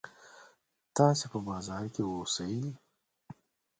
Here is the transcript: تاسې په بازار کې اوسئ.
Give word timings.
تاسې 0.95 1.25
په 1.31 1.39
بازار 1.47 1.83
کې 1.93 2.01
اوسئ. 2.05 2.57